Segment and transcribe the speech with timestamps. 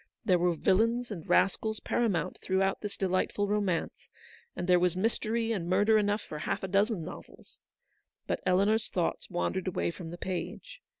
[0.25, 4.09] There were villains and rascals paramount throughout this delightful romance;
[4.55, 7.59] and there was mystery and murder enough for half a dozen novels.
[8.25, 10.81] But Eleanor's thoughts wandered away from the page.